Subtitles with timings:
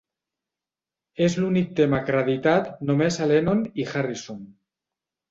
[1.25, 4.41] És l'únic tema acreditat només a Lennon i Harrison.